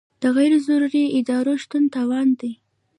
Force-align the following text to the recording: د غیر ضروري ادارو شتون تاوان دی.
د 0.21 0.23
غیر 0.37 0.53
ضروري 0.67 1.03
ادارو 1.17 1.53
شتون 1.63 1.83
تاوان 1.95 2.27
دی. 2.39 2.51